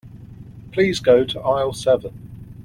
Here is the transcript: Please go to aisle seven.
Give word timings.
Please 0.71 0.99
go 0.99 1.23
to 1.23 1.39
aisle 1.41 1.73
seven. 1.73 2.55